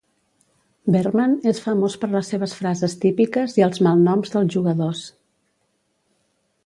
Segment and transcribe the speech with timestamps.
[0.93, 5.03] Berman és famós per les seves frases típiques i els malnoms dels jugadors.